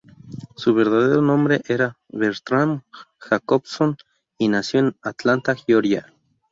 Su 0.55 0.73
verdadero 0.73 1.21
nombre 1.21 1.61
era 1.67 1.95
Bertram 2.09 2.81
Jacobson, 3.19 3.97
y 4.39 4.47
nació 4.47 4.79
en 4.79 4.95
Atlanta, 5.03 5.53
Georgia. 5.53 6.11